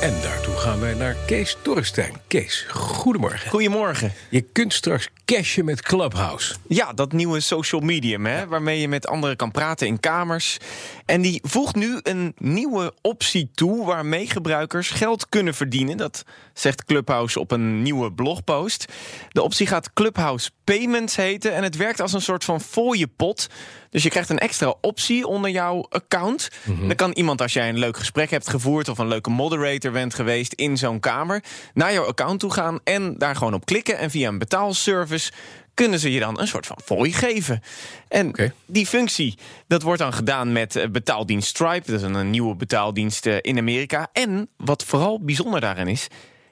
[0.00, 2.12] En daartoe gaan wij naar Kees Dorrestein.
[2.26, 3.50] Kees, goedemorgen.
[3.50, 4.12] Goedemorgen.
[4.30, 6.54] Je kunt straks cashen met Clubhouse.
[6.68, 10.56] Ja, dat nieuwe social medium, hè, waarmee je met anderen kan praten in kamers.
[11.04, 15.96] En die voegt nu een nieuwe optie toe waarmee gebruikers geld kunnen verdienen.
[15.96, 18.92] Dat zegt Clubhouse op een nieuwe blogpost.
[19.28, 23.46] De optie gaat Clubhouse Payments heten en het werkt als een soort van fooiepot.
[23.90, 26.48] Dus je krijgt een extra optie onder jouw account.
[26.64, 28.88] Dan kan iemand, als jij een leuk gesprek hebt gevoerd...
[28.88, 31.42] of een leuke moderator bent geweest in zo'n kamer...
[31.74, 33.98] naar jouw account toe gaan en daar gewoon op klikken...
[33.98, 35.32] en via een betaalservice
[35.74, 37.62] kunnen ze je dan een soort van fooi geven.
[38.08, 41.90] En die functie, dat wordt dan gedaan met eh, betaaldienst Stripe.
[41.90, 44.08] Dat is een, een nieuwe betaaldienst eh, in Amerika.
[44.12, 46.08] En wat vooral bijzonder daarin is...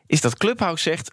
[0.07, 1.11] is dat Clubhouse zegt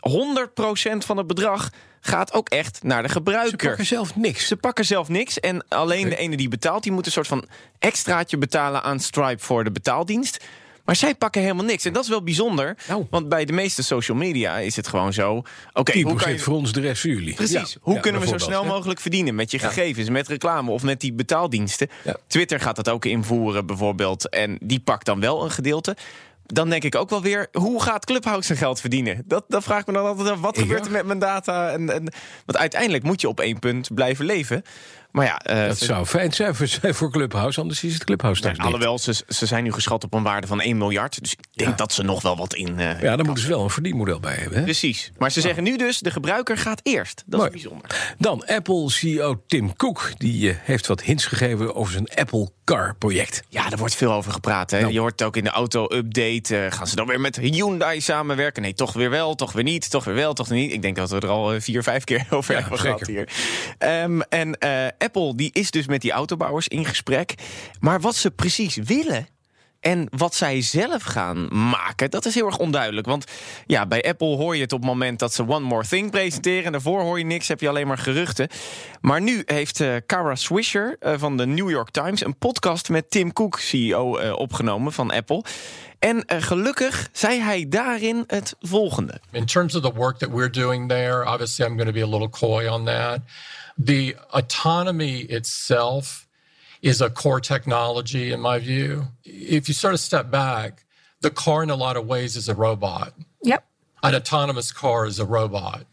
[0.94, 1.70] 100% van het bedrag
[2.06, 3.68] gaat ook echt naar de Ze gebruiker.
[3.68, 4.48] pakken zelf niks.
[4.48, 6.84] Ze pakken zelf niks en alleen de ene die betaalt...
[6.84, 7.46] die moet een soort van
[7.80, 10.46] extraatje betalen aan Stripe voor de betaaldienst.
[10.86, 11.86] Maar zij pakken helemaal niks.
[11.86, 12.78] En dat is wel bijzonder.
[12.88, 13.08] Nou.
[13.10, 15.44] Want bij de meeste social media is het gewoon zo...
[15.74, 16.40] Oké, 10% hoe kan je...
[16.40, 17.34] voor ons, de rest voor jullie.
[17.34, 17.74] Precies.
[17.74, 20.84] Ja, Hoe ja, kunnen we zo snel mogelijk verdienen met je gegevens, met reclame of
[20.84, 21.90] met die betaaldiensten?
[22.28, 25.96] Twitter gaat dat ook invoeren bijvoorbeeld en die pakt dan wel een gedeelte.
[26.46, 29.24] Dan denk ik ook wel weer, hoe gaat Clubhouse zijn geld verdienen?
[29.26, 30.40] Dat, dat vraag ik me dan altijd af.
[30.40, 30.62] Wat Ja.
[30.62, 31.70] gebeurt er met mijn data?
[31.72, 32.14] En, en,
[32.46, 34.64] want uiteindelijk moet je op één punt blijven leven.
[35.14, 38.56] Maar ja, eh, Dat zou fijn zijn voor, voor Clubhouse, anders is het Clubhouse straks
[38.58, 38.68] dicht.
[38.68, 41.22] alhoewel, ze, ze zijn nu geschat op een waarde van 1 miljard.
[41.22, 41.76] Dus ik denk Ja.
[41.76, 42.80] dat ze nog wel wat in.
[42.80, 44.58] eh, Ja, daar moeten ze wel een verdienmodel bij hebben.
[44.58, 44.64] Hè?
[44.64, 45.12] Precies.
[45.18, 47.24] Maar ze zeggen nu dus, de gebruiker gaat eerst.
[47.26, 47.52] Dat Mooi.
[47.54, 48.14] is bijzonder.
[48.18, 50.12] Dan Apple-CEO Tim Cook.
[50.18, 53.44] Die eh, heeft wat hints gegeven over zijn Apple Car-project.
[53.50, 54.72] Ja, er wordt veel over gepraat.
[54.72, 54.80] Hè?
[54.80, 54.94] Nou.
[54.94, 56.68] Je hoort het ook in de auto-update.
[56.70, 58.62] gaan ze dan weer met Hyundai samenwerken?
[58.62, 60.72] Nee, toch weer wel, toch weer niet, toch weer wel, toch weer niet.
[60.74, 63.30] Ik denk dat we er al vier, vijf keer over Ja, hebben gehad hier.
[63.78, 64.58] Ehm, en
[65.04, 67.34] Apple die is dus met die autobouwers in gesprek.
[67.80, 69.28] Maar wat ze precies willen...
[69.84, 73.08] En wat zij zelf gaan maken, dat is heel erg onduidelijk.
[73.08, 73.26] Want
[73.66, 76.64] ja, bij Apple hoor je het op het moment dat ze One More Thing presenteren.
[76.64, 78.48] En daarvoor hoor je niks, heb je alleen maar geruchten.
[79.02, 82.26] Maar nu heeft eh Kara Swisher eh, van de New York Times...
[82.26, 85.44] een podcast met Tim Cook, CEO, eh, opgenomen van Apple.
[86.00, 89.22] En gelukkig zei hij daarin het volgende.
[89.32, 92.10] In terms of the work that we're doing there, obviously I'm going to be a
[92.10, 93.20] little coy on that.
[93.84, 96.28] The autonomy itself
[96.84, 99.08] is a core technology in my view.
[99.24, 100.84] If you sort of step back,
[101.22, 103.14] the car in a lot of ways is a robot.
[103.42, 103.66] Yep.
[104.04, 105.86] An autonomous car is a robot.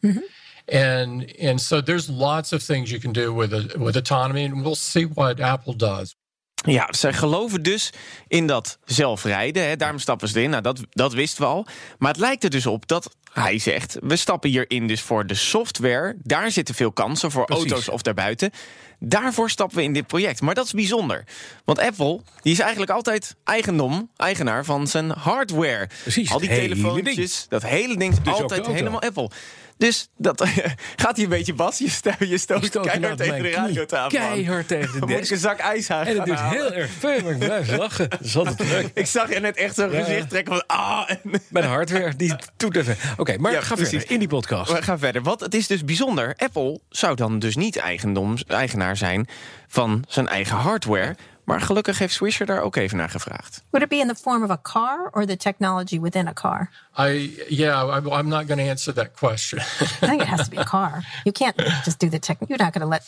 [0.69, 4.65] And and so there's lots of things you can do with a, with autonomy and
[4.65, 6.17] we'll see what Apple does.
[6.65, 7.93] Ja, zij geloven dus
[8.29, 9.69] in dat zelfrijden.
[9.69, 9.77] Hè.
[9.77, 10.51] Daarom stappen ze erin.
[10.51, 11.67] Nou, dat, dat wisten we al.
[11.99, 13.97] Maar het lijkt er dus op dat hij zegt...
[14.03, 16.17] we stappen hierin dus voor de software.
[16.23, 17.71] Daar zitten veel kansen voor Precies.
[17.71, 18.51] auto's of daarbuiten.
[18.99, 20.41] Daarvoor stappen we in dit project.
[20.41, 21.25] Maar dat is bijzonder.
[21.65, 25.89] Want Apple die is eigenlijk altijd eigendom, eigenaar van zijn hardware.
[26.03, 29.31] Precies, Al die telefoontjes, dat hele ding is de altijd helemaal Apple.
[29.77, 30.45] Dus dat
[31.03, 31.79] gaat hier een beetje Bas.
[31.79, 31.91] Je,
[32.27, 36.07] je stoot, keihard tegen de radiotafel keihard tegen de moet ik een zak ijs aan
[36.07, 36.61] En gaan doet halen.
[36.61, 38.11] heel erg veel, maar ik blijf lachen.
[38.11, 38.91] Dat is altijd leuk.
[38.95, 40.65] Ik zag je net echt zo'n gezicht trekken van...
[40.67, 42.97] Ah, en- Mijn hardware, die doet even.
[43.21, 43.91] Oké, maar Ja, ga precies.
[43.91, 44.73] verder in die podcast.
[44.73, 45.23] We gaan verder.
[45.23, 46.35] Wat het is dus bijzonder.
[46.37, 49.29] Apple zou dan dus niet eigendoms, eigenaar zijn
[49.69, 51.17] van zijn eigen hardware.
[51.45, 53.63] Maar gelukkig heeft Swisher daar ook even naar gevraagd.
[53.71, 56.71] Would it be in the form of a car or the technology within a car?
[56.99, 59.59] I yeah, I, I'm not going to answer that question.
[60.03, 61.05] I think it has to be a car.
[61.25, 62.39] You can't just do the tech.
[62.49, 63.03] You're not going to let.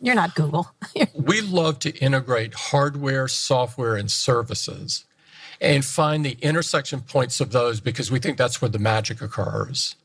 [0.00, 0.66] You're not Google.
[1.24, 5.07] we love to integrate hardware, software, and services
[5.60, 9.96] and find the intersection points of those because we think that's where the magic occurs.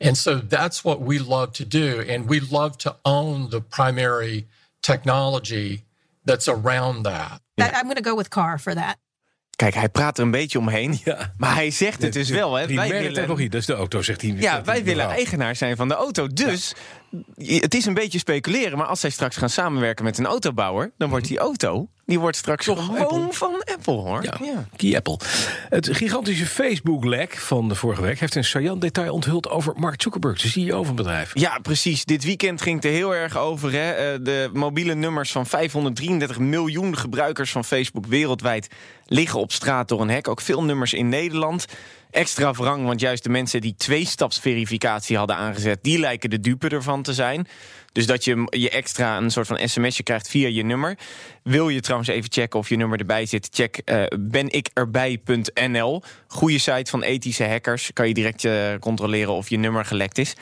[0.00, 2.04] And so that's what we love to do.
[2.08, 4.46] And we love to own the primary
[4.82, 5.84] technology
[6.24, 7.40] that's around that.
[7.56, 8.96] That, I'm going to go with car for that.
[9.56, 10.98] Kijk, hij praat er een beetje omheen.
[11.04, 11.32] Ja.
[11.36, 12.54] Maar hij zegt het dus wel.
[12.54, 12.66] Hè.
[12.66, 14.30] Wij willen, technologie, dat is de auto, zegt hij.
[14.30, 16.26] ja, wij willen eigenaar zijn van de auto.
[16.26, 16.74] Dus
[17.36, 18.78] het is een beetje speculeren.
[18.78, 20.92] Maar als zij straks gaan samenwerken met een autobouwer...
[20.98, 23.26] dan wordt die auto die wordt straks gewoon Apple.
[23.30, 24.22] van Apple, hoor.
[24.22, 25.18] Ja, Key Apple.
[25.68, 28.20] Het gigantische Facebook-lek van de vorige week...
[28.20, 31.30] heeft een saillant detail onthuld over Mark Zuckerberg, de CEO van het bedrijf.
[31.34, 32.04] Ja, precies.
[32.04, 33.72] Dit weekend ging het er heel erg over.
[33.72, 33.90] Hè?
[33.92, 38.68] Eh, De mobiele nummers van 533 miljoen gebruikers van Facebook wereldwijd
[39.06, 40.28] liggen op straat door een hek.
[40.28, 41.66] Ook veel nummers in Nederland.
[42.10, 47.02] extra wrang, want juist de mensen die twee-stapsverificatie hadden aangezet, die lijken de dupe ervan
[47.02, 47.46] te zijn.
[47.96, 50.98] Dus dat je je extra een soort van sms'je krijgt via je nummer.
[51.42, 53.48] Wil je trouwens even checken of je nummer erbij zit?
[53.50, 56.02] Check uh, benikerbij.nl.
[56.26, 57.90] Goede site van ethische hackers.
[57.92, 60.34] Kan je direct uh, controleren of je nummer gelekt is.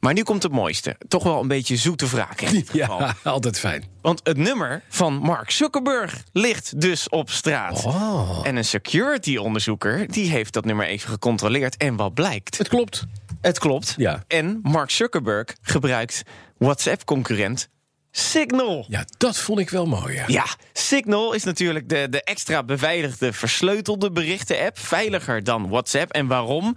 [0.00, 0.96] Maar nu komt het mooiste.
[1.08, 3.00] Toch wel een beetje zoete wraak in dit geval.
[3.00, 3.84] Ja, altijd fijn.
[4.02, 7.84] Want het nummer van Mark Zuckerberg ligt dus op straat.
[7.84, 8.40] Oh.
[8.42, 11.76] En een security-onderzoeker die heeft dat nummer even gecontroleerd.
[11.76, 12.58] En wat blijkt?
[12.58, 13.04] Het klopt.
[13.44, 13.94] Het klopt.
[13.96, 14.24] Ja.
[14.26, 16.22] En Mark Zuckerberg gebruikt
[16.58, 17.68] WhatsApp-concurrent
[18.10, 18.84] Signal.
[18.88, 20.14] Ja, dat vond ik wel mooi.
[20.14, 20.24] Ja.
[20.26, 24.78] Ja, Signal is natuurlijk de, de extra beveiligde, versleutelde berichten-app.
[24.78, 26.12] Veiliger dan WhatsApp.
[26.12, 26.76] En waarom?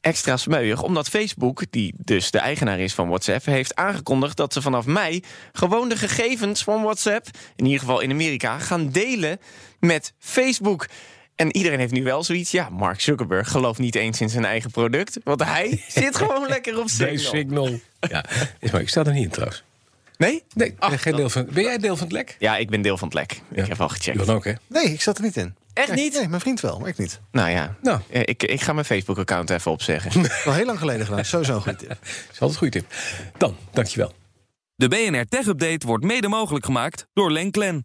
[0.00, 4.62] Extra smeuig, omdat Facebook, die dus de eigenaar is van WhatsApp, heeft aangekondigd dat ze
[4.62, 5.22] vanaf mei
[5.52, 7.26] gewoon de gegevens van WhatsApp,
[7.56, 9.38] in ieder geval in Amerika, gaan delen
[9.80, 10.86] met Facebook.
[11.42, 12.50] En iedereen heeft nu wel zoiets.
[12.50, 15.18] Ja, Mark Zuckerberg gelooft niet eens in zijn eigen product.
[15.24, 17.18] Want hij zit gewoon lekker op Signal.
[17.18, 17.80] Signal.
[18.00, 18.24] Ja,
[18.58, 19.64] is maar ik sta er niet in trouwens.
[20.18, 20.42] Nee?
[20.54, 22.36] Nee, geen deel van, ben jij deel van het lek?
[22.38, 23.40] Ja, ik ben deel van het lek.
[23.52, 24.18] Ik heb al gecheckt.
[24.18, 24.52] Johan ook, hè?
[24.66, 25.54] Nee, ik zat er niet in.
[25.72, 26.12] Echt Nee, niet?
[26.14, 27.20] Nee, mijn vriend wel, maar ik niet.
[27.32, 28.00] Nou ja, Nou.
[28.10, 30.22] Eh, ik, ik ga mijn Facebook-account even opzeggen.
[30.44, 31.24] Wel heel lang geleden gedaan.
[31.24, 31.88] Sowieso een goede tip.
[31.88, 31.98] Dat
[32.32, 32.92] is altijd een goede tip.
[33.38, 34.12] Dan, dankjewel.
[34.74, 37.84] De BNR Tech Update wordt mede mogelijk gemaakt door Lenklen.